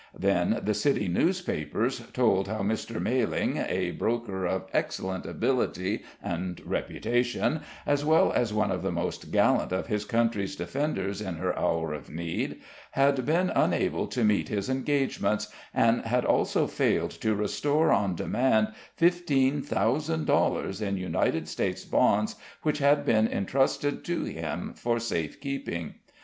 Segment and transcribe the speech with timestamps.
[0.17, 2.99] Then the city newspapers told how Mr.
[2.99, 9.31] Malling, a broker of excellent ability and reputation, as well as one of the most
[9.31, 12.61] gallant of his country's defenders in her hour of need,
[12.93, 18.69] had been unable to meet his engagements, and had also failed to restore on demand
[18.97, 25.39] fifteen thousand dollars in United States bonds which had been intrusted to him for safe
[25.39, 25.93] keeping.